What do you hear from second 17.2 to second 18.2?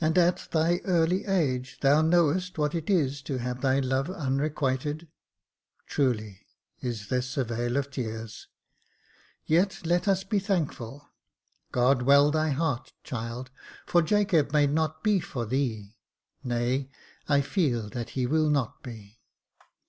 I feel that